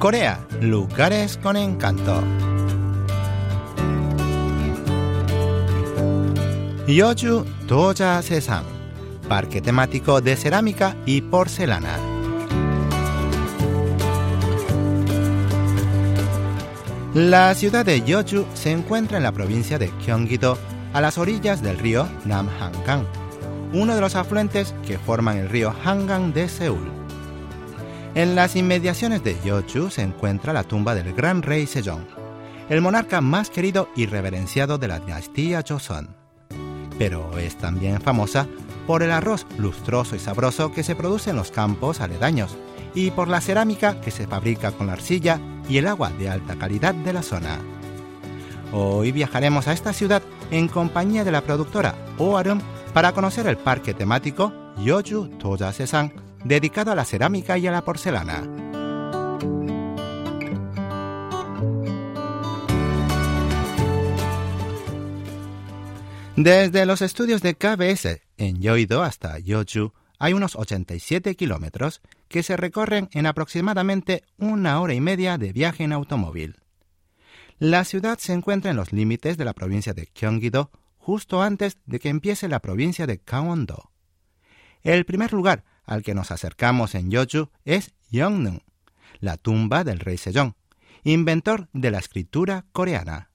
Corea, 0.00 0.40
lugares 0.62 1.36
con 1.36 1.58
encanto. 1.58 2.22
Yoju 6.88 7.44
Doja 7.66 8.22
Sesan, 8.22 8.64
parque 9.28 9.60
temático 9.60 10.22
de 10.22 10.36
cerámica 10.36 10.96
y 11.04 11.20
porcelana. 11.20 11.98
La 17.12 17.54
ciudad 17.54 17.84
de 17.84 18.00
Yeoju 18.00 18.46
se 18.54 18.70
encuentra 18.70 19.18
en 19.18 19.24
la 19.24 19.32
provincia 19.32 19.78
de 19.78 19.92
Gyeonggi-do, 20.00 20.56
a 20.94 21.02
las 21.02 21.18
orillas 21.18 21.62
del 21.62 21.78
río 21.78 22.08
Namhangang, 22.24 23.04
uno 23.74 23.94
de 23.94 24.00
los 24.00 24.14
afluentes 24.16 24.74
que 24.86 24.98
forman 24.98 25.36
el 25.36 25.50
río 25.50 25.74
Hangang 25.84 26.32
de 26.32 26.48
Seúl. 26.48 26.99
En 28.14 28.34
las 28.34 28.56
inmediaciones 28.56 29.22
de 29.22 29.38
Yeoju 29.44 29.88
se 29.90 30.02
encuentra 30.02 30.52
la 30.52 30.64
tumba 30.64 30.96
del 30.96 31.12
gran 31.12 31.42
rey 31.42 31.66
Sejong, 31.66 32.04
el 32.68 32.80
monarca 32.80 33.20
más 33.20 33.50
querido 33.50 33.88
y 33.94 34.06
reverenciado 34.06 34.78
de 34.78 34.88
la 34.88 34.98
dinastía 34.98 35.62
Joseon. 35.66 36.16
Pero 36.98 37.38
es 37.38 37.56
también 37.56 38.00
famosa 38.00 38.48
por 38.88 39.04
el 39.04 39.12
arroz 39.12 39.46
lustroso 39.58 40.16
y 40.16 40.18
sabroso 40.18 40.72
que 40.72 40.82
se 40.82 40.96
produce 40.96 41.30
en 41.30 41.36
los 41.36 41.52
campos 41.52 42.00
aledaños 42.00 42.56
y 42.94 43.12
por 43.12 43.28
la 43.28 43.40
cerámica 43.40 44.00
que 44.00 44.10
se 44.10 44.26
fabrica 44.26 44.72
con 44.72 44.88
la 44.88 44.94
arcilla 44.94 45.38
y 45.68 45.78
el 45.78 45.86
agua 45.86 46.10
de 46.10 46.30
alta 46.30 46.56
calidad 46.56 46.94
de 46.94 47.12
la 47.12 47.22
zona. 47.22 47.60
Hoy 48.72 49.12
viajaremos 49.12 49.68
a 49.68 49.72
esta 49.72 49.92
ciudad 49.92 50.22
en 50.50 50.66
compañía 50.66 51.22
de 51.22 51.30
la 51.30 51.42
productora 51.42 51.94
Oarum 52.18 52.60
para 52.92 53.12
conocer 53.12 53.46
el 53.46 53.56
parque 53.56 53.94
temático 53.94 54.52
Yoju 54.78 55.28
Toja 55.38 55.72
Sesan, 55.72 56.12
dedicado 56.44 56.92
a 56.92 56.94
la 56.94 57.04
cerámica 57.04 57.58
y 57.58 57.66
a 57.66 57.72
la 57.72 57.84
porcelana. 57.84 58.42
Desde 66.36 66.86
los 66.86 67.02
estudios 67.02 67.42
de 67.42 67.54
KBS 67.54 68.22
en 68.38 68.62
Yoido 68.62 69.02
hasta 69.02 69.38
Yoju 69.38 69.92
hay 70.18 70.32
unos 70.32 70.56
87 70.56 71.34
kilómetros 71.34 72.00
que 72.28 72.42
se 72.42 72.56
recorren 72.56 73.08
en 73.12 73.26
aproximadamente 73.26 74.24
una 74.38 74.80
hora 74.80 74.94
y 74.94 75.00
media 75.00 75.36
de 75.36 75.52
viaje 75.52 75.84
en 75.84 75.92
automóvil. 75.92 76.56
La 77.58 77.84
ciudad 77.84 78.18
se 78.18 78.32
encuentra 78.32 78.70
en 78.70 78.78
los 78.78 78.92
límites 78.92 79.36
de 79.36 79.44
la 79.44 79.52
provincia 79.52 79.92
de 79.92 80.08
Gyeonggi-do 80.14 80.70
justo 80.96 81.42
antes 81.42 81.78
de 81.84 81.98
que 81.98 82.08
empiece 82.08 82.48
la 82.48 82.60
provincia 82.60 83.06
de 83.06 83.18
Gangwon-do. 83.18 83.90
El 84.82 85.04
primer 85.04 85.32
lugar 85.34 85.64
al 85.90 86.02
que 86.04 86.14
nos 86.14 86.30
acercamos 86.30 86.94
en 86.94 87.10
Yeoju 87.10 87.50
es 87.64 87.92
Yeongnam, 88.10 88.60
la 89.18 89.36
tumba 89.36 89.82
del 89.82 89.98
rey 89.98 90.16
Sejong, 90.16 90.54
inventor 91.02 91.68
de 91.72 91.90
la 91.90 91.98
escritura 91.98 92.64
coreana. 92.70 93.30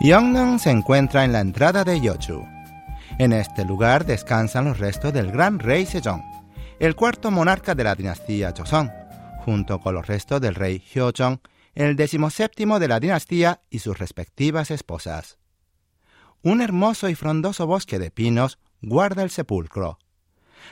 Yeongnam 0.00 0.58
se 0.58 0.70
encuentra 0.70 1.24
en 1.24 1.32
la 1.32 1.40
entrada 1.40 1.84
de 1.84 2.00
Yeoju. 2.00 2.44
En 3.18 3.32
este 3.32 3.64
lugar 3.64 4.04
descansan 4.04 4.64
los 4.64 4.78
restos 4.78 5.12
del 5.12 5.30
gran 5.30 5.60
rey 5.60 5.86
Sejong, 5.86 6.29
el 6.80 6.96
cuarto 6.96 7.30
monarca 7.30 7.74
de 7.74 7.84
la 7.84 7.94
dinastía 7.94 8.54
Joseon, 8.56 8.90
junto 9.44 9.80
con 9.80 9.94
los 9.94 10.06
restos 10.06 10.40
del 10.40 10.54
rey 10.54 10.78
Hyojong, 10.78 11.40
el 11.74 11.94
decimoséptimo 11.94 12.78
de 12.80 12.88
la 12.88 12.98
dinastía 12.98 13.60
y 13.68 13.80
sus 13.80 13.98
respectivas 13.98 14.70
esposas. 14.70 15.38
Un 16.42 16.62
hermoso 16.62 17.10
y 17.10 17.14
frondoso 17.14 17.66
bosque 17.66 17.98
de 17.98 18.10
pinos 18.10 18.58
guarda 18.80 19.22
el 19.22 19.28
sepulcro. 19.28 19.98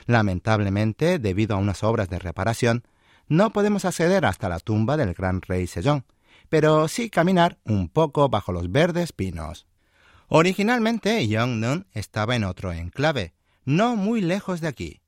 Lamentablemente, 0.06 1.18
debido 1.18 1.56
a 1.56 1.58
unas 1.58 1.84
obras 1.84 2.08
de 2.08 2.18
reparación, 2.18 2.84
no 3.26 3.52
podemos 3.52 3.84
acceder 3.84 4.24
hasta 4.24 4.48
la 4.48 4.60
tumba 4.60 4.96
del 4.96 5.12
gran 5.12 5.42
rey 5.42 5.66
Sejong, 5.66 6.04
pero 6.48 6.88
sí 6.88 7.10
caminar 7.10 7.58
un 7.64 7.90
poco 7.90 8.30
bajo 8.30 8.52
los 8.52 8.72
verdes 8.72 9.12
pinos. 9.12 9.66
Originalmente 10.28 11.26
Yeongnam 11.26 11.84
estaba 11.92 12.34
en 12.34 12.44
otro 12.44 12.72
enclave, 12.72 13.34
no 13.66 13.94
muy 13.94 14.22
lejos 14.22 14.62
de 14.62 14.68
aquí. 14.68 15.02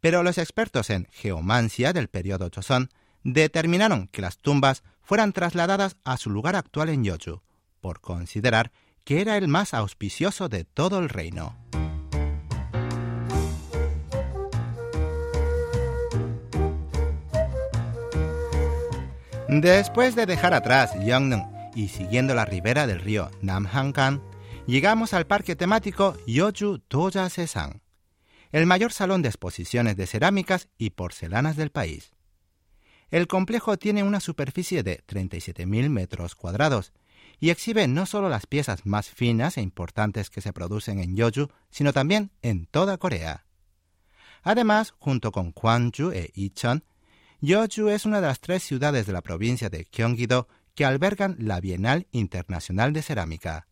Pero 0.00 0.22
los 0.22 0.38
expertos 0.38 0.90
en 0.90 1.06
geomancia 1.10 1.92
del 1.92 2.08
periodo 2.08 2.48
Joseon 2.54 2.90
determinaron 3.22 4.08
que 4.08 4.22
las 4.22 4.38
tumbas 4.38 4.82
fueran 5.02 5.32
trasladadas 5.32 5.96
a 6.04 6.16
su 6.16 6.30
lugar 6.30 6.56
actual 6.56 6.88
en 6.88 7.04
Yeoju, 7.04 7.42
por 7.80 8.00
considerar 8.00 8.72
que 9.04 9.20
era 9.20 9.36
el 9.36 9.48
más 9.48 9.74
auspicioso 9.74 10.48
de 10.48 10.64
todo 10.64 10.98
el 10.98 11.08
reino. 11.08 11.56
Después 19.48 20.14
de 20.14 20.26
dejar 20.26 20.54
atrás 20.54 20.94
Yeongnam 20.94 21.50
y 21.74 21.88
siguiendo 21.88 22.34
la 22.34 22.44
ribera 22.44 22.86
del 22.86 23.00
río 23.00 23.30
Namhangan, 23.42 24.22
llegamos 24.66 25.12
al 25.12 25.26
parque 25.26 25.56
temático 25.56 26.16
Yoju 26.24 26.78
Doja 26.88 27.28
Sesan, 27.28 27.82
el 28.52 28.66
mayor 28.66 28.92
salón 28.92 29.22
de 29.22 29.28
exposiciones 29.28 29.96
de 29.96 30.06
cerámicas 30.06 30.68
y 30.78 30.90
porcelanas 30.90 31.56
del 31.56 31.70
país. 31.70 32.12
El 33.10 33.26
complejo 33.26 33.76
tiene 33.76 34.02
una 34.02 34.20
superficie 34.20 34.82
de 34.82 35.04
37.000 35.06 35.88
metros 35.88 36.34
cuadrados 36.34 36.92
y 37.40 37.50
exhibe 37.50 37.88
no 37.88 38.06
solo 38.06 38.28
las 38.28 38.46
piezas 38.46 38.86
más 38.86 39.08
finas 39.08 39.56
e 39.56 39.62
importantes 39.62 40.30
que 40.30 40.40
se 40.40 40.52
producen 40.52 41.00
en 41.00 41.16
Yoju, 41.16 41.48
sino 41.70 41.92
también 41.92 42.30
en 42.42 42.66
toda 42.66 42.98
Corea. 42.98 43.46
Además, 44.42 44.94
junto 44.98 45.32
con 45.32 45.52
Gwangju 45.52 46.12
e 46.12 46.30
Icheon, 46.34 46.84
Yeoju 47.40 47.88
es 47.88 48.04
una 48.04 48.20
de 48.20 48.26
las 48.26 48.40
tres 48.40 48.62
ciudades 48.62 49.06
de 49.06 49.12
la 49.12 49.22
provincia 49.22 49.70
de 49.70 49.86
Gyeonggi-do 49.90 50.46
que 50.74 50.84
albergan 50.84 51.36
la 51.38 51.60
Bienal 51.60 52.06
Internacional 52.12 52.92
de 52.92 53.02
Cerámica. 53.02 53.66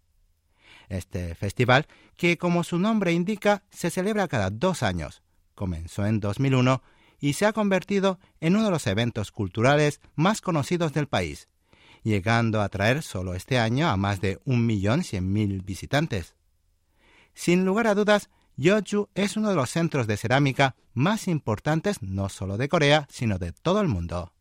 Este 0.88 1.34
festival, 1.34 1.86
que 2.16 2.38
como 2.38 2.64
su 2.64 2.78
nombre 2.78 3.12
indica, 3.12 3.62
se 3.70 3.90
celebra 3.90 4.28
cada 4.28 4.50
dos 4.50 4.82
años, 4.82 5.22
comenzó 5.54 6.06
en 6.06 6.20
2001 6.20 6.82
y 7.20 7.34
se 7.34 7.46
ha 7.46 7.52
convertido 7.52 8.18
en 8.40 8.56
uno 8.56 8.64
de 8.64 8.70
los 8.70 8.86
eventos 8.86 9.32
culturales 9.32 10.00
más 10.14 10.40
conocidos 10.40 10.92
del 10.92 11.08
país, 11.08 11.48
llegando 12.02 12.60
a 12.60 12.64
atraer 12.64 13.02
solo 13.02 13.34
este 13.34 13.58
año 13.58 13.88
a 13.88 13.96
más 13.96 14.20
de 14.20 14.40
1.100.000 14.44 15.64
visitantes. 15.64 16.34
Sin 17.34 17.64
lugar 17.64 17.86
a 17.86 17.94
dudas, 17.94 18.30
Yeoju 18.56 19.08
es 19.14 19.36
uno 19.36 19.50
de 19.50 19.54
los 19.54 19.70
centros 19.70 20.06
de 20.06 20.16
cerámica 20.16 20.74
más 20.92 21.28
importantes 21.28 22.02
no 22.02 22.28
solo 22.28 22.56
de 22.56 22.68
Corea, 22.68 23.06
sino 23.10 23.38
de 23.38 23.52
todo 23.52 23.80
el 23.80 23.88
mundo. 23.88 24.32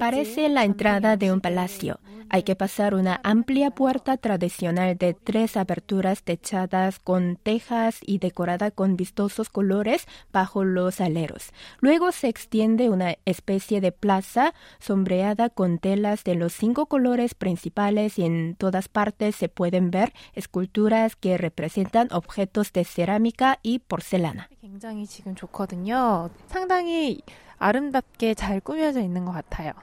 Parece 0.00 0.48
la 0.48 0.64
entrada 0.64 1.16
de 1.16 1.30
un 1.30 1.40
palacio. 1.40 2.00
Hay 2.30 2.44
que 2.44 2.56
pasar 2.56 2.94
una 2.94 3.20
amplia 3.22 3.70
puerta 3.70 4.16
tradicional 4.16 4.96
de 4.96 5.12
tres 5.12 5.58
aberturas 5.58 6.22
techadas 6.22 6.98
con 6.98 7.36
tejas 7.36 7.98
y 8.00 8.18
decorada 8.18 8.70
con 8.70 8.96
vistosos 8.96 9.50
colores 9.50 10.06
bajo 10.32 10.64
los 10.64 11.02
aleros. 11.02 11.52
Luego 11.80 12.10
se 12.10 12.28
extiende 12.28 12.88
una 12.88 13.16
especie 13.26 13.82
de 13.82 13.92
plaza 13.92 14.54
sombreada 14.78 15.50
con 15.50 15.78
telas 15.78 16.24
de 16.24 16.34
los 16.34 16.54
cinco 16.54 16.86
colores 16.86 17.34
principales 17.34 18.18
y 18.18 18.24
en 18.24 18.56
todas 18.56 18.88
partes 18.88 19.36
se 19.36 19.50
pueden 19.50 19.90
ver 19.90 20.14
esculturas 20.32 21.16
que 21.16 21.36
representan 21.36 22.08
objetos 22.12 22.72
de 22.72 22.84
cerámica 22.84 23.58
y 23.62 23.80
porcelana. 23.80 24.48
굉장히 24.61 25.05
지금 25.05 25.35
좋거든요. 25.35 26.29
상당히 26.47 27.21
아름답게 27.57 28.33
잘 28.33 28.59
꾸며져 28.59 29.01
있는 29.01 29.25
것 29.25 29.31
같아요. 29.31 29.73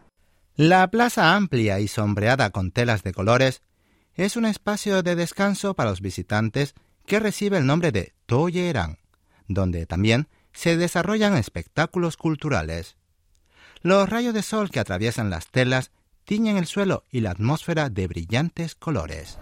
La 0.57 0.87
plaza 0.87 1.35
amplia 1.35 1.81
y 1.81 1.89
sombreada 1.89 2.51
con 2.51 2.71
telas 2.71 3.03
de 3.03 3.13
colores 3.13 3.63
es 4.15 4.37
un 4.37 4.45
espacio 4.45 5.03
de 5.03 5.17
descanso 5.17 5.75
para 5.75 5.91
los 5.91 6.01
visitantes 6.01 6.75
que 7.07 7.19
recibe 7.19 7.59
el 7.59 7.67
nombre 7.67 7.91
de 7.91 8.13
Toyerang, 8.27 8.99
donde 9.49 9.87
también 9.87 10.29
se 10.53 10.77
desarrollan 10.77 11.37
espectáculos 11.37 12.17
culturales. 12.17 12.97
Los 13.83 14.09
rayos 14.09 14.33
de 14.33 14.43
sol 14.43 14.71
que 14.71 14.81
atraviesan 14.81 15.29
las 15.31 15.49
telas 15.49 15.91
tiñen 16.25 16.57
el 16.57 16.67
suelo 16.67 17.05
y 17.11 17.21
la 17.21 17.33
atmósfera 17.33 17.91
de 17.91 18.07
brillantes 18.07 18.75
colores. 18.75 19.39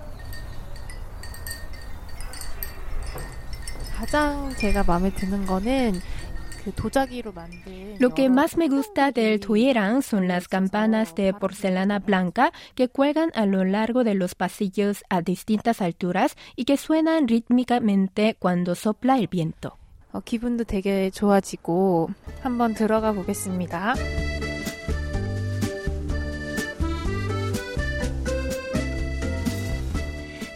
Lo 7.99 8.13
que 8.13 8.29
más 8.29 8.57
me 8.57 8.67
gusta 8.67 9.11
del 9.11 9.39
Tuirang 9.39 10.01
son 10.01 10.27
las 10.27 10.47
campanas 10.47 11.15
de 11.15 11.33
porcelana 11.33 11.99
blanca 11.99 12.51
que 12.75 12.89
cuelgan 12.89 13.31
a 13.35 13.45
lo 13.45 13.63
largo 13.63 14.03
de 14.03 14.15
los 14.15 14.35
pasillos 14.35 15.03
a 15.09 15.21
distintas 15.21 15.81
alturas 15.81 16.35
y 16.55 16.65
que 16.65 16.77
suenan 16.77 17.27
rítmicamente 17.27 18.35
cuando 18.37 18.75
sopla 18.75 19.17
el 19.17 19.27
viento. 19.27 19.77
어, 20.13 20.21
기분도 20.21 20.63
되게 20.63 21.09
좋아지고 21.09 22.09
한번 22.41 22.73
들어가 22.73 23.11
보겠습니다. 23.11 23.93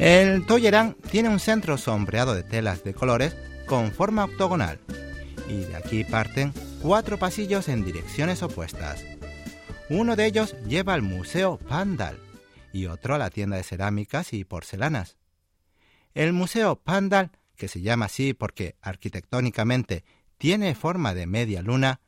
El 0.01 0.47
Toyerán 0.47 0.95
tiene 1.11 1.29
un 1.29 1.39
centro 1.39 1.77
sombreado 1.77 2.33
de 2.33 2.41
telas 2.41 2.83
de 2.83 2.95
colores 2.95 3.35
con 3.67 3.91
forma 3.91 4.25
octogonal 4.25 4.79
y 5.47 5.57
de 5.57 5.75
aquí 5.75 6.03
parten 6.03 6.53
cuatro 6.81 7.19
pasillos 7.19 7.69
en 7.69 7.85
direcciones 7.85 8.41
opuestas. 8.41 9.05
Uno 9.91 10.15
de 10.15 10.25
ellos 10.25 10.55
lleva 10.65 10.95
al 10.95 11.03
Museo 11.03 11.59
Pandal 11.59 12.17
y 12.73 12.87
otro 12.87 13.13
a 13.13 13.19
la 13.19 13.29
tienda 13.29 13.57
de 13.57 13.63
cerámicas 13.63 14.33
y 14.33 14.43
porcelanas. 14.43 15.17
El 16.15 16.33
Museo 16.33 16.77
Pandal, 16.77 17.29
que 17.55 17.67
se 17.67 17.81
llama 17.81 18.05
así 18.05 18.33
porque 18.33 18.77
arquitectónicamente 18.81 20.03
tiene 20.39 20.73
forma 20.73 21.13
de 21.13 21.27
media 21.27 21.61
luna, 21.61 22.01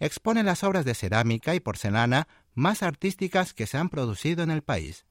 expone 0.00 0.42
las 0.42 0.64
obras 0.64 0.84
de 0.84 0.94
cerámica 0.94 1.54
y 1.54 1.60
porcelana 1.60 2.28
más 2.52 2.82
artísticas 2.82 3.54
que 3.54 3.66
se 3.66 3.78
han 3.78 3.88
producido 3.88 4.42
en 4.42 4.50
el 4.50 4.60
país. 4.60 5.06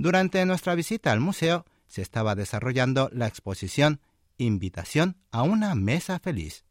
Durante 0.00 0.46
nuestra 0.46 0.74
visita 0.74 1.12
al 1.12 1.20
museo 1.20 1.66
se 1.86 2.00
estaba 2.00 2.34
desarrollando 2.34 3.10
la 3.12 3.26
exposición 3.26 4.00
Invitación 4.38 5.18
a 5.30 5.42
una 5.42 5.74
mesa 5.74 6.18
feliz. 6.18 6.64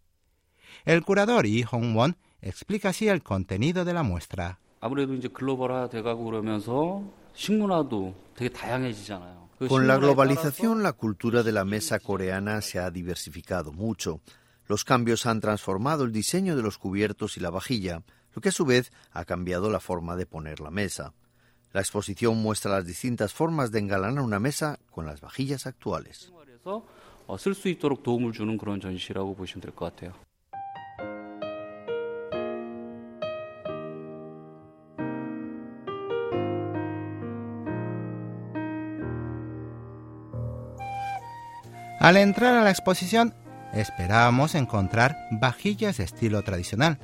El 0.83 1.03
curador 1.03 1.45
Yi 1.45 1.61
Hong-won 1.61 2.17
explica 2.41 2.89
así 2.89 3.07
el 3.07 3.21
contenido 3.21 3.85
de 3.85 3.93
la 3.93 4.01
muestra. 4.01 4.57
Con 9.67 9.87
la 9.87 9.97
globalización, 9.97 10.81
la 10.81 10.93
cultura 10.93 11.43
de 11.43 11.51
la 11.51 11.65
mesa 11.65 11.99
coreana 11.99 12.61
se 12.61 12.79
ha 12.79 12.89
diversificado 12.89 13.71
mucho. 13.71 14.21
Los 14.65 14.83
cambios 14.83 15.27
han 15.27 15.39
transformado 15.39 16.03
el 16.03 16.11
diseño 16.11 16.55
de 16.55 16.63
los 16.63 16.79
cubiertos 16.79 17.37
y 17.37 17.41
la 17.41 17.51
vajilla, 17.51 18.01
lo 18.33 18.41
que 18.41 18.49
a 18.49 18.51
su 18.51 18.65
vez 18.65 18.91
ha 19.11 19.23
cambiado 19.25 19.69
la 19.69 19.79
forma 19.79 20.15
de 20.15 20.25
poner 20.25 20.61
la 20.61 20.71
mesa. 20.71 21.13
La 21.71 21.81
exposición 21.81 22.37
muestra 22.41 22.71
las 22.71 22.85
distintas 22.85 23.33
formas 23.33 23.71
de 23.71 23.79
engalanar 23.79 24.23
una 24.23 24.39
mesa 24.39 24.79
con 24.89 25.05
las 25.05 25.21
vajillas 25.21 25.67
actuales. 25.67 26.33
Al 41.99 42.17
entrar 42.17 42.55
a 42.55 42.63
la 42.63 42.71
exposición, 42.71 43.35
esperábamos 43.73 44.55
encontrar 44.55 45.15
vajillas 45.31 45.97
de 45.97 46.05
estilo 46.05 46.41
tradicional, 46.41 46.97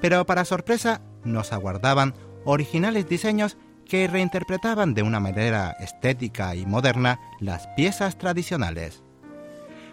pero 0.00 0.24
para 0.24 0.46
sorpresa 0.46 1.02
nos 1.24 1.52
aguardaban 1.52 2.14
originales 2.44 3.08
diseños 3.08 3.58
que 3.88 4.08
reinterpretaban 4.08 4.94
de 4.94 5.02
una 5.02 5.20
manera 5.20 5.70
estética 5.80 6.54
y 6.54 6.66
moderna 6.66 7.20
las 7.40 7.66
piezas 7.68 8.18
tradicionales. 8.18 9.02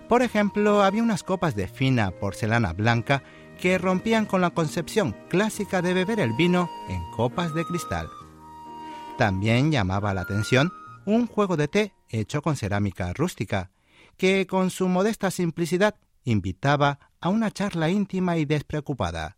Por 0.10 0.22
ejemplo, 0.22 0.84
había 0.84 1.04
unas 1.04 1.24
copas 1.24 1.56
de 1.56 1.68
fina 1.68 2.12
porcelana 2.12 2.74
blanca 2.74 3.24
que 3.60 3.78
rompían 3.78 4.26
con 4.26 4.42
la 4.42 4.50
concepción 4.50 5.16
clásica 5.30 5.82
de 5.82 5.94
beber 5.94 6.20
el 6.20 6.34
vino 6.34 6.70
en 6.90 7.02
copas 7.12 7.54
de 7.54 7.66
cristal. 7.66 8.10
También 9.18 9.72
llamaba 9.72 10.14
la 10.14 10.22
atención 10.22 10.72
un 11.06 11.28
juego 11.28 11.58
de 11.58 11.68
té 11.68 11.94
hecho 12.10 12.42
con 12.42 12.56
cerámica 12.56 13.14
rústica, 13.14 13.72
que 14.18 14.48
con 14.48 14.70
su 14.70 14.88
modesta 14.88 15.32
simplicidad 15.32 15.96
invitaba 16.24 17.00
a 17.20 17.30
una 17.30 17.52
charla 17.52 17.90
íntima 17.90 18.38
y 18.38 18.46
despreocupada. 18.46 19.38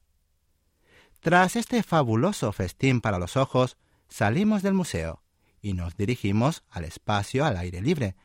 Tras 1.20 1.56
este 1.56 1.82
fabuloso 1.84 2.52
festín 2.52 3.02
para 3.02 3.18
los 3.18 3.36
ojos, 3.36 3.78
salimos 4.10 4.62
del 4.62 4.74
museo 4.74 5.22
y 5.62 5.74
nos 5.74 5.98
dirigimos 5.98 6.64
al 6.70 6.86
espacio 6.86 7.46
al 7.46 7.58
aire 7.58 7.82
libre, 7.82 8.16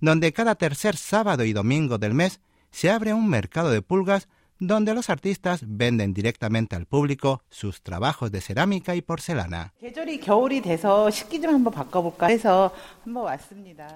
donde 0.00 0.32
cada 0.32 0.54
tercer 0.56 0.96
sábado 0.96 1.44
y 1.44 1.52
domingo 1.52 1.98
del 1.98 2.14
mes 2.14 2.40
se 2.70 2.90
abre 2.90 3.14
un 3.14 3.28
mercado 3.28 3.70
de 3.70 3.82
pulgas 3.82 4.28
donde 4.60 4.94
los 4.94 5.08
artistas 5.08 5.60
venden 5.64 6.12
directamente 6.12 6.74
al 6.74 6.86
público 6.86 7.42
sus 7.48 7.82
trabajos 7.82 8.32
de 8.32 8.40
cerámica 8.40 8.96
y 8.96 9.02
porcelana. 9.02 9.72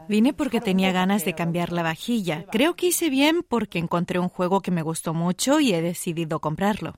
Vine 0.09 0.33
porque 0.33 0.61
tenía 0.61 0.93
ganas 0.93 1.25
de 1.25 1.35
cambiar 1.35 1.73
la 1.73 1.83
vajilla. 1.83 2.45
Creo 2.51 2.75
que 2.75 2.87
hice 2.87 3.11
bien 3.11 3.43
porque 3.47 3.79
encontré 3.79 4.19
un 4.19 4.29
juego 4.29 4.61
que 4.61 4.71
me 4.71 4.83
gustó 4.83 5.15
mucho 5.15 5.61
y 5.61 5.75
he 5.75 5.83
decidido 5.83 6.41
comprarlo. 6.41 6.95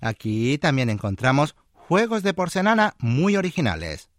Aquí 0.00 0.58
también 0.58 0.90
encontramos 0.90 1.54
juegos 1.72 2.22
de 2.22 2.34
porcelana 2.34 2.94
muy 2.98 3.36
originales, 3.36 4.10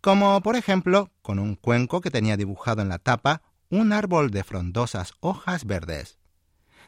como 0.00 0.40
por 0.40 0.56
ejemplo 0.56 1.10
con 1.20 1.38
un 1.38 1.56
cuenco 1.56 2.00
que 2.00 2.10
tenía 2.10 2.36
dibujado 2.36 2.82
en 2.82 2.88
la 2.88 2.98
tapa 2.98 3.42
un 3.70 3.92
árbol 3.92 4.30
de 4.30 4.44
frondosas 4.44 5.14
hojas 5.20 5.64
verdes. 5.64 6.18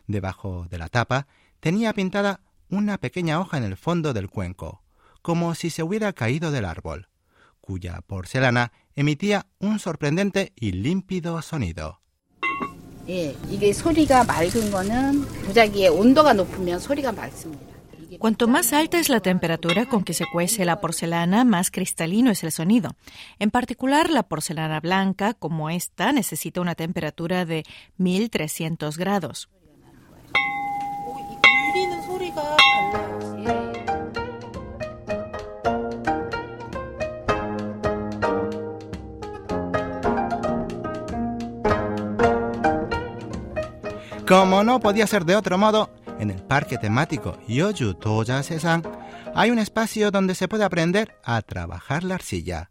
Debajo 0.06 0.66
de 0.70 0.78
la 0.78 0.88
tapa 0.88 1.26
tenía 1.60 1.92
pintada 1.94 2.40
una 2.68 2.98
pequeña 2.98 3.40
hoja 3.40 3.56
en 3.56 3.64
el 3.64 3.76
fondo 3.76 4.12
del 4.12 4.28
cuenco, 4.28 4.82
como 5.22 5.54
si 5.54 5.70
se 5.70 5.82
hubiera 5.82 6.12
caído 6.12 6.50
del 6.50 6.64
árbol, 6.64 7.08
cuya 7.60 8.00
porcelana 8.06 8.72
emitía 8.94 9.46
un 9.58 9.78
sorprendente 9.78 10.52
y 10.56 10.72
límpido 10.72 11.40
sonido. 11.40 12.03
Cuanto 18.18 18.46
más 18.46 18.72
alta 18.72 18.98
es 18.98 19.08
la 19.08 19.20
temperatura 19.20 19.86
con 19.86 20.04
que 20.04 20.14
se 20.14 20.24
cuece 20.32 20.64
la 20.64 20.80
porcelana, 20.80 21.44
más 21.44 21.70
cristalino 21.70 22.30
es 22.30 22.44
el 22.44 22.52
sonido. 22.52 22.96
En 23.38 23.50
particular, 23.50 24.08
la 24.08 24.22
porcelana 24.22 24.80
blanca, 24.80 25.34
como 25.34 25.68
esta, 25.68 26.12
necesita 26.12 26.60
una 26.60 26.74
temperatura 26.74 27.44
de 27.44 27.64
1300 27.98 28.96
grados. 28.96 29.48
Como 44.26 44.64
no 44.64 44.80
podía 44.80 45.06
ser 45.06 45.26
de 45.26 45.36
otro 45.36 45.58
modo, 45.58 45.90
en 46.18 46.30
el 46.30 46.42
parque 46.42 46.78
temático 46.78 47.38
Yoju 47.46 47.92
Toya 47.92 48.42
Sesan 48.42 48.82
hay 49.34 49.50
un 49.50 49.58
espacio 49.58 50.10
donde 50.10 50.34
se 50.34 50.48
puede 50.48 50.64
aprender 50.64 51.14
a 51.24 51.42
trabajar 51.42 52.04
la 52.04 52.14
arcilla. 52.14 52.70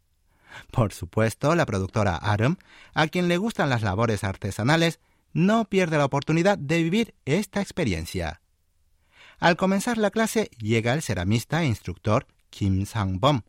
Por 0.72 0.94
supuesto, 0.94 1.54
la 1.54 1.68
productora 1.68 2.16
Arum, 2.16 2.56
a 2.96 3.08
quien 3.08 3.28
le 3.28 3.38
gustan 3.38 3.70
las 3.70 3.84
labores 3.84 4.24
artesanales, 4.24 5.00
no 5.32 5.66
pierde 5.66 6.00
la 6.00 6.06
oportunidad 6.06 6.58
de 6.58 6.82
vivir 6.82 7.14
esta 7.26 7.62
experiencia. 7.62 8.42
Al 9.40 9.56
comenzar 9.56 10.00
la 10.00 10.10
clase 10.10 10.50
llega 10.58 10.94
el 10.94 11.04
ceramista 11.04 11.62
e 11.62 11.68
instructor 11.68 12.26
Kim 12.50 12.88
Sang-bom, 12.88 13.42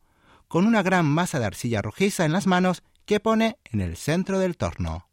con 0.46 0.66
una 0.66 0.82
gran 0.82 1.06
masa 1.06 1.38
de 1.38 1.46
arcilla 1.46 1.80
rojiza 1.80 2.26
en 2.26 2.32
las 2.32 2.46
manos 2.46 2.82
que 3.06 3.18
pone 3.18 3.56
en 3.64 3.80
el 3.80 3.96
centro 3.96 4.38
del 4.38 4.58
torno. 4.58 5.08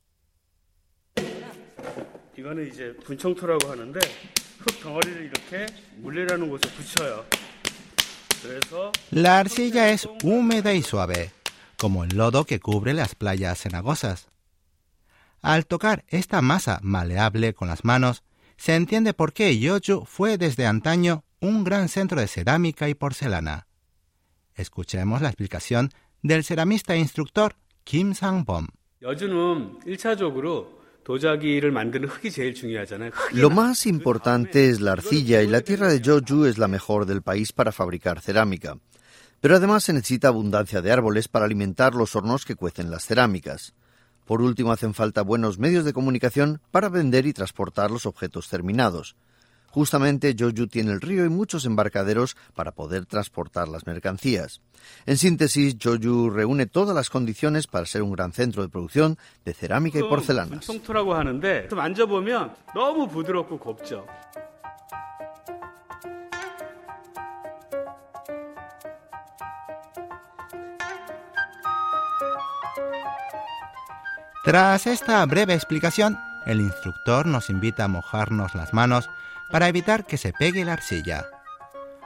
La 9.12 9.39
arcilla 9.39 9.91
es 9.91 10.07
húmeda 10.24 10.74
y 10.74 10.81
suave, 10.81 11.31
como 11.77 12.03
el 12.03 12.17
lodo 12.17 12.45
que 12.45 12.60
cubre 12.60 12.93
las 12.93 13.15
playas 13.15 13.60
cenagosas. 13.60 14.29
Al 15.41 15.65
tocar 15.65 16.03
esta 16.07 16.41
masa 16.41 16.79
maleable 16.81 17.53
con 17.53 17.67
las 17.67 17.83
manos, 17.83 18.24
se 18.57 18.75
entiende 18.75 19.13
por 19.13 19.33
qué 19.33 19.57
Yoju 19.57 20.05
fue 20.05 20.38
desde 20.38 20.67
antaño 20.67 21.24
un 21.39 21.63
gran 21.63 21.89
centro 21.89 22.19
de 22.19 22.27
cerámica 22.27 22.89
y 22.89 22.93
porcelana. 22.93 23.67
Escuchemos 24.55 25.21
la 25.21 25.29
explicación 25.29 25.89
del 26.21 26.43
ceramista 26.43 26.93
e 26.93 27.00
instructor 27.00 27.55
Kim 27.83 28.13
Sang-bom. 28.13 28.67
Lo 33.31 33.50
más 33.50 33.86
importante 33.86 34.70
es 34.70 34.81
la 34.81 34.93
arcilla 34.93 35.41
y 35.41 35.48
la 35.48 35.62
tierra 35.62 35.88
de 35.88 36.00
Jeoju 36.00 36.46
es 36.46 36.58
la 36.58 36.67
mejor 36.67 37.05
del 37.05 37.22
país 37.22 37.51
para 37.53 37.72
fabricar 37.72 38.22
cerámica. 38.22 38.77
Pero 39.39 39.55
además 39.55 39.84
se 39.84 39.93
necesita 39.93 40.27
abundancia 40.27 40.81
de 40.81 40.91
árboles 40.91 41.27
para 41.27 41.46
alimentar 41.46 41.96
los 41.96 42.15
hornos 42.15 42.46
que 42.46 42.55
cuecen 42.55 42.91
las 42.91 43.05
cerámicas. 43.05 43.74
Por 44.25 44.41
último, 44.41 44.72
hacen 44.72 44.93
falta 44.93 45.24
buenos 45.24 45.58
medios 45.58 45.84
de 45.84 45.93
comunicación 45.93 46.62
para 46.70 46.89
vender 46.89 47.25
y 47.25 47.34
transportar 47.34 47.89
los 47.89 48.05
objetos 48.05 48.48
terminados. 48.50 49.15
Justamente 49.71 50.35
Jeju 50.37 50.67
tiene 50.67 50.91
el 50.91 51.01
río 51.01 51.25
y 51.25 51.29
muchos 51.29 51.65
embarcaderos 51.65 52.35
para 52.53 52.71
poder 52.71 53.05
transportar 53.05 53.67
las 53.67 53.87
mercancías. 53.87 54.61
En 55.05 55.17
síntesis, 55.17 55.77
Jeju 55.79 56.29
reúne 56.29 56.65
todas 56.65 56.95
las 56.95 57.09
condiciones 57.09 57.67
para 57.67 57.85
ser 57.85 58.03
un 58.03 58.11
gran 58.11 58.33
centro 58.33 58.61
de 58.61 58.69
producción 58.69 59.17
de 59.45 59.53
cerámica 59.53 59.99
y 59.99 60.03
porcelanas. 60.03 60.67
Tras 74.43 74.87
esta 74.87 75.23
breve 75.27 75.53
explicación, 75.53 76.17
el 76.47 76.61
instructor 76.61 77.27
nos 77.27 77.51
invita 77.51 77.83
a 77.83 77.87
mojarnos 77.87 78.55
las 78.55 78.73
manos 78.73 79.07
para 79.51 79.67
evitar 79.67 80.05
que 80.05 80.17
se 80.17 80.34
pegue 80.34 80.65
la 80.65 80.74
arcilla. 80.74 81.25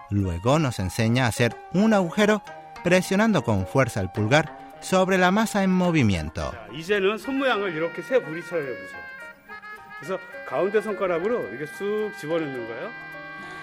Luego 0.09 0.59
nos 0.59 0.79
enseña 0.79 1.25
a 1.25 1.29
hacer 1.29 1.55
un 1.73 1.93
agujero 1.93 2.43
presionando 2.83 3.43
con 3.43 3.65
fuerza 3.65 4.01
el 4.01 4.11
pulgar 4.11 4.77
sobre 4.81 5.17
la 5.17 5.31
masa 5.31 5.63
en 5.63 5.71
movimiento. 5.71 6.53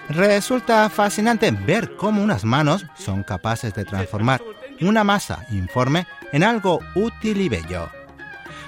Resulta 0.09 0.89
fascinante 0.89 1.49
ver 1.51 1.95
cómo 1.95 2.21
unas 2.21 2.43
manos 2.43 2.85
son 2.95 3.23
capaces 3.23 3.73
de 3.73 3.85
transformar 3.85 4.41
una 4.81 5.03
masa 5.05 5.45
informe 5.51 6.05
en 6.33 6.43
algo 6.43 6.81
útil 6.95 7.39
y 7.39 7.47
bello. 7.47 7.89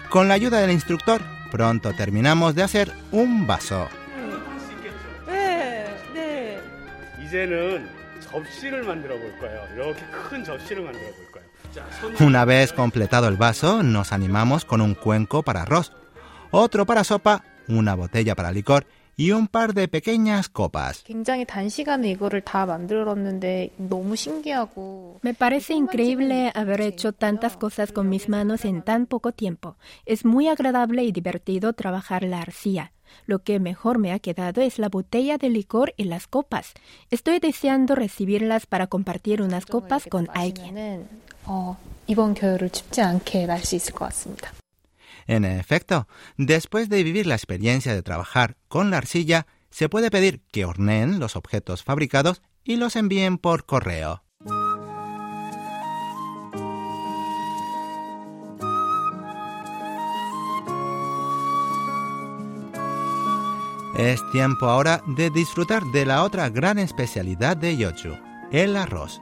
Con 0.10 0.30
la 0.30 0.36
ayuda 0.36 0.60
del 0.60 0.72
instructor, 0.72 1.22
pronto 1.52 1.92
terminamos 1.94 2.56
de 2.56 2.64
hacer 2.64 2.92
un 3.12 3.46
vaso. 3.46 3.90
Una 12.20 12.46
vez 12.46 12.74
completado 12.74 13.28
el 13.28 13.38
vaso, 13.38 13.84
nos 13.84 14.12
animamos 14.12 14.66
con 14.66 14.82
un 14.82 14.96
cuenco 14.96 15.44
para 15.44 15.64
arroz, 15.64 15.92
otro 16.52 16.86
para 16.86 17.04
sopa, 17.04 17.44
una 17.68 17.96
botella 17.96 18.36
para 18.36 18.52
licor 18.52 18.86
y 19.18 19.32
un 19.32 19.48
par 19.48 19.74
de 19.74 19.88
pequeñas 19.88 20.50
copas. 20.50 21.04
Me 25.22 25.34
parece 25.34 25.74
increíble 25.74 26.52
haber 26.54 26.82
hecho 26.82 27.14
tantas 27.14 27.58
cosas 27.58 27.92
con 27.92 28.10
mis 28.10 28.30
manos 28.30 28.66
en 28.66 28.82
tan 28.82 29.06
poco 29.06 29.32
tiempo. 29.32 29.78
Es 30.06 30.26
muy 30.26 30.48
agradable 30.48 31.04
y 31.04 31.12
divertido 31.12 31.74
trabajar 31.74 32.24
la 32.24 32.42
arcilla. 32.42 32.92
Lo 33.26 33.40
que 33.40 33.60
mejor 33.60 33.98
me 33.98 34.12
ha 34.12 34.20
quedado 34.20 34.62
es 34.62 34.80
la 34.80 34.90
botella 34.90 35.38
de 35.38 35.50
licor 35.50 35.94
y 35.98 36.06
las 36.06 36.28
copas. 36.28 36.74
Estoy 37.10 37.40
deseando 37.40 37.96
recibirlas 37.96 38.66
para 38.66 38.88
compartir 38.88 39.42
unas 39.42 39.66
copas 39.66 40.06
con 40.10 40.28
alguien. 40.34 41.08
En 45.28 45.46
efecto, 45.46 46.08
después 46.38 46.90
de 46.90 47.04
vivir 47.04 47.26
la 47.26 47.36
experiencia 47.36 47.94
de 47.94 48.04
trabajar 48.04 48.58
con 48.68 48.92
la 48.92 48.98
arcilla, 48.98 49.48
se 49.70 49.90
puede 49.90 50.12
pedir 50.12 50.42
que 50.52 50.66
horneen 50.66 51.20
los 51.20 51.36
objetos 51.36 51.84
fabricados 51.84 52.42
y 52.64 52.78
los 52.78 52.96
envíen 52.96 53.38
por 53.38 53.66
correo. 53.66 54.25
Es 63.98 64.20
tiempo 64.32 64.66
ahora 64.66 65.02
de 65.08 65.30
disfrutar 65.30 65.84
de 65.86 66.06
la 66.06 66.24
otra 66.24 66.50
gran 66.50 66.80
especialidad 66.80 67.56
de 67.56 67.78
Yochu, 67.78 68.18
el 68.52 68.76
arroz. 68.76 69.22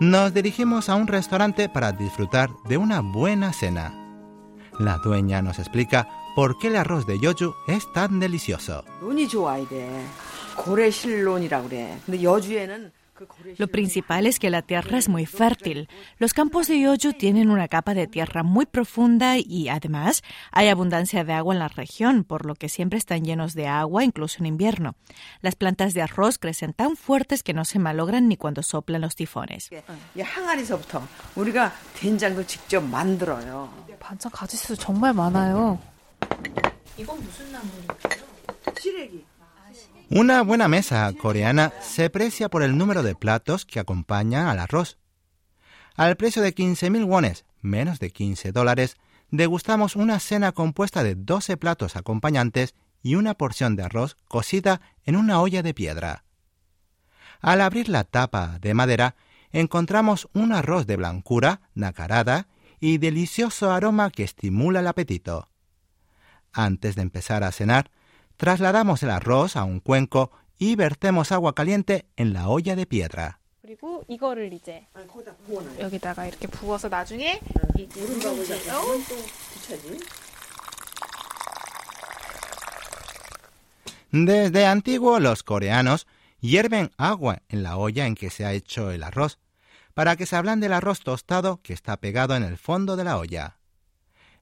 Nos 0.00 0.32
dirigimos 0.32 0.88
a 0.88 0.96
un 0.96 1.06
restaurante 1.06 1.68
para 1.68 1.92
disfrutar 1.92 2.48
de 2.66 2.78
una 2.78 3.00
buena 3.00 3.52
cena. 3.52 3.94
La 4.78 4.96
dueña 4.96 5.42
nos 5.42 5.58
explica 5.58 6.08
por 6.34 6.58
qué 6.58 6.68
el 6.68 6.76
arroz 6.76 7.06
de 7.06 7.18
yoju 7.20 7.54
es 7.68 7.84
tan 7.92 8.18
delicioso. 8.20 8.84
Lo 13.58 13.68
principal 13.68 14.26
es 14.26 14.38
que 14.38 14.50
la 14.50 14.62
tierra 14.62 14.98
es 14.98 15.08
muy 15.08 15.26
fértil. 15.26 15.88
Los 16.18 16.34
campos 16.34 16.68
de 16.68 16.80
yoju 16.80 17.12
tienen 17.12 17.50
una 17.50 17.68
capa 17.68 17.94
de 17.94 18.06
tierra 18.06 18.42
muy 18.42 18.66
profunda 18.66 19.36
y 19.38 19.68
además 19.68 20.22
hay 20.50 20.68
abundancia 20.68 21.24
de 21.24 21.32
agua 21.32 21.54
en 21.54 21.60
la 21.60 21.68
región, 21.68 22.24
por 22.24 22.46
lo 22.46 22.54
que 22.54 22.68
siempre 22.68 22.98
están 22.98 23.24
llenos 23.24 23.54
de 23.54 23.66
agua, 23.66 24.04
incluso 24.04 24.38
en 24.40 24.46
invierno. 24.46 24.94
Las 25.40 25.56
plantas 25.56 25.94
de 25.94 26.02
arroz 26.02 26.38
crecen 26.38 26.72
tan 26.72 26.96
fuertes 26.96 27.42
que 27.42 27.54
no 27.54 27.64
se 27.64 27.78
malogran 27.78 28.28
ni 28.28 28.36
cuando 28.36 28.62
soplan 28.62 29.00
los 29.00 29.16
tifones. 29.16 29.70
Una 40.14 40.42
buena 40.42 40.68
mesa 40.68 41.10
coreana 41.14 41.72
se 41.80 42.10
precia 42.10 42.50
por 42.50 42.62
el 42.62 42.76
número 42.76 43.02
de 43.02 43.14
platos 43.14 43.64
que 43.64 43.80
acompaña 43.80 44.50
al 44.50 44.58
arroz. 44.58 44.98
Al 45.96 46.18
precio 46.18 46.42
de 46.42 46.54
15.000 46.54 47.06
wones, 47.06 47.46
menos 47.62 47.98
de 47.98 48.10
15 48.10 48.52
dólares, 48.52 48.98
degustamos 49.30 49.96
una 49.96 50.20
cena 50.20 50.52
compuesta 50.52 51.02
de 51.02 51.14
12 51.14 51.56
platos 51.56 51.96
acompañantes 51.96 52.74
y 53.02 53.14
una 53.14 53.32
porción 53.32 53.74
de 53.74 53.84
arroz 53.84 54.18
cocida 54.28 54.82
en 55.06 55.16
una 55.16 55.40
olla 55.40 55.62
de 55.62 55.72
piedra. 55.72 56.24
Al 57.40 57.62
abrir 57.62 57.88
la 57.88 58.04
tapa 58.04 58.58
de 58.60 58.74
madera, 58.74 59.16
encontramos 59.50 60.28
un 60.34 60.52
arroz 60.52 60.86
de 60.86 60.96
blancura, 60.96 61.62
nacarada 61.74 62.48
y 62.80 62.98
delicioso 62.98 63.72
aroma 63.72 64.10
que 64.10 64.24
estimula 64.24 64.80
el 64.80 64.88
apetito. 64.88 65.48
Antes 66.52 66.96
de 66.96 67.02
empezar 67.02 67.44
a 67.44 67.50
cenar, 67.50 67.90
trasladamos 68.42 69.04
el 69.04 69.10
arroz 69.10 69.54
a 69.54 69.62
un 69.62 69.78
cuenco 69.78 70.32
y 70.58 70.74
vertemos 70.74 71.30
agua 71.30 71.54
caliente 71.54 72.06
en 72.16 72.32
la 72.32 72.48
olla 72.48 72.74
de 72.74 72.86
piedra. 72.86 73.38
Desde 84.10 84.66
antiguo 84.66 85.20
los 85.20 85.44
coreanos 85.44 86.08
hierven 86.40 86.90
agua 86.96 87.42
en 87.48 87.62
la 87.62 87.76
olla 87.76 88.08
en 88.08 88.16
que 88.16 88.28
se 88.28 88.44
ha 88.44 88.52
hecho 88.52 88.90
el 88.90 89.04
arroz 89.04 89.38
para 89.94 90.16
que 90.16 90.26
se 90.26 90.34
ablande 90.34 90.66
el 90.66 90.72
arroz 90.72 90.98
tostado 90.98 91.60
que 91.62 91.74
está 91.74 91.96
pegado 91.98 92.34
en 92.34 92.42
el 92.42 92.58
fondo 92.58 92.96
de 92.96 93.04
la 93.04 93.18
olla. 93.18 93.58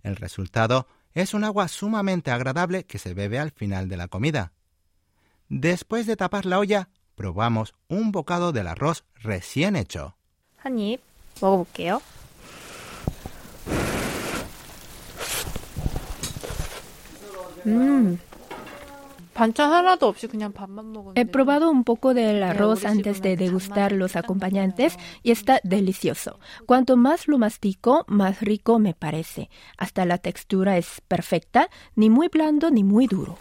El 0.02 0.16
resultado 0.16 0.86
es 1.14 1.34
un 1.34 1.44
agua 1.44 1.68
sumamente 1.68 2.30
agradable 2.30 2.84
que 2.84 2.98
se 2.98 3.14
bebe 3.14 3.38
al 3.38 3.50
final 3.50 3.88
de 3.88 3.96
la 3.96 4.08
comida. 4.08 4.52
Después 5.48 6.06
de 6.06 6.16
tapar 6.16 6.46
la 6.46 6.58
olla, 6.58 6.88
probamos 7.14 7.74
un 7.88 8.12
bocado 8.12 8.52
del 8.52 8.68
arroz 8.68 9.04
recién 9.16 9.76
hecho. 9.76 10.16
He 21.14 21.26
probado 21.26 21.70
un 21.70 21.84
poco 21.84 22.14
del 22.14 22.42
arroz 22.42 22.84
antes 22.84 23.22
de 23.22 23.36
degustar 23.36 23.92
los 23.92 24.16
acompañantes 24.16 24.96
y 25.22 25.30
está 25.30 25.60
delicioso. 25.64 26.38
Cuanto 26.66 26.96
más 26.96 27.26
lo 27.26 27.38
mastico, 27.38 28.04
más 28.06 28.40
rico 28.40 28.78
me 28.78 28.94
parece. 28.94 29.48
Hasta 29.78 30.04
la 30.04 30.18
textura 30.18 30.76
es 30.76 31.00
perfecta, 31.08 31.70
ni 31.94 32.10
muy 32.10 32.28
blando 32.28 32.70
ni 32.70 32.84
muy 32.84 33.06
duro. 33.06 33.38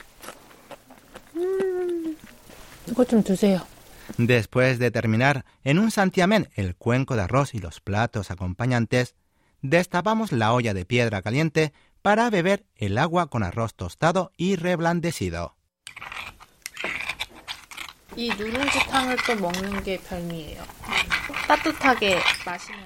Después 4.18 4.80
de 4.80 4.92
terminar 4.92 5.46
en 5.64 5.80
un 5.80 5.92
santiamén 5.92 6.50
el 6.56 6.76
cuenco 6.76 7.16
de 7.16 7.24
arroz 7.24 7.54
y 7.54 7.60
los 7.60 7.82
platos 7.82 8.32
acompañantes, 8.32 9.16
destapamos 9.62 10.32
la 10.32 10.54
olla 10.54 10.74
de 10.74 10.86
piedra 10.86 11.22
caliente 11.22 11.74
para 12.02 12.30
beber 12.30 12.66
el 12.76 12.98
agua 12.98 13.28
con 13.28 13.44
arroz 13.44 13.76
tostado 13.76 14.32
y 14.38 14.56
reblandecido. 14.56 15.59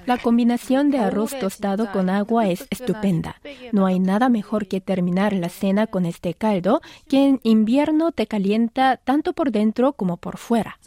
La 0.06 0.18
combinación 0.18 0.90
de 0.90 0.98
arroz 0.98 1.38
tostado 1.38 1.90
con 1.92 2.08
agua 2.08 2.48
es 2.48 2.66
estupenda. 2.70 3.40
No 3.72 3.86
hay 3.86 3.98
nada 3.98 4.28
mejor 4.28 4.68
que 4.68 4.80
terminar 4.80 5.32
la 5.32 5.48
cena 5.48 5.86
con 5.86 6.06
este 6.06 6.34
caldo 6.34 6.80
que 7.08 7.26
en 7.26 7.40
invierno 7.42 8.12
te 8.12 8.26
calienta 8.26 8.96
tanto 8.96 9.32
por 9.32 9.50
dentro 9.50 9.92
como 9.92 10.18
por 10.18 10.38
fuera. 10.38 10.78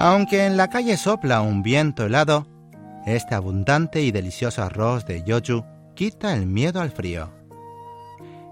Aunque 0.00 0.46
en 0.46 0.56
la 0.56 0.68
calle 0.68 0.96
sopla 0.96 1.40
un 1.40 1.64
viento 1.64 2.06
helado, 2.06 2.46
este 3.04 3.34
abundante 3.34 4.00
y 4.00 4.12
delicioso 4.12 4.62
arroz 4.62 5.04
de 5.06 5.24
Yoju 5.24 5.64
quita 5.96 6.34
el 6.34 6.46
miedo 6.46 6.80
al 6.80 6.92
frío. 6.92 7.32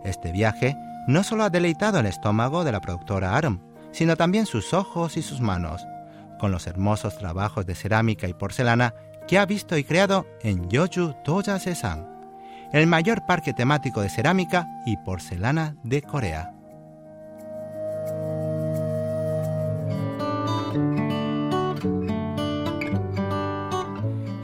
Este 0.05 0.33
viaje 0.33 0.77
no 1.07 1.23
solo 1.23 1.45
ha 1.45 1.51
deleitado 1.51 2.01
el 2.01 2.07
estómago 2.07 2.65
de 2.65 2.73
la 2.73 2.81
productora 2.81 3.37
Aram, 3.37 3.61
sino 3.93 4.17
también 4.17 4.45
sus 4.47 4.75
ojos 4.75 5.17
y 5.17 5.23
sus 5.23 5.41
manos, 5.41 5.87
con 6.41 6.51
los 6.51 6.67
hermosos 6.67 7.17
trabajos 7.17 7.65
de 7.65 7.77
cerámica 7.77 8.27
y 8.27 8.35
porcelana 8.35 8.93
que 9.29 9.39
ha 9.39 9.47
visto 9.47 9.79
y 9.79 9.85
creado 9.85 10.27
en 10.43 10.69
Yoju 10.69 11.15
Toya 11.23 11.61
Sesan, 11.61 12.09
el 12.73 12.89
mayor 12.89 13.25
parque 13.25 13.53
temático 13.53 14.01
de 14.01 14.11
cerámica 14.11 14.67
y 14.85 14.97
porcelana 14.97 15.77
de 15.85 16.03
Corea. 16.03 16.56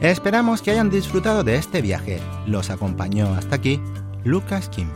Esperamos 0.03 0.61
que 0.61 0.69
hayan 0.69 0.89
disfrutado 0.89 1.45
de 1.45 1.55
este 1.55 1.81
viaje. 1.81 2.19
Los 2.45 2.69
acompañó 2.69 3.33
hasta 3.35 3.55
aquí 3.55 3.79
Lucas 4.25 4.67
Kim. 4.67 4.89